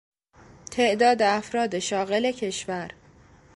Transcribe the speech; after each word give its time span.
تعداد 0.71 1.21
افراد 1.21 1.79
شاغل 1.79 2.31
کشور 2.31 2.91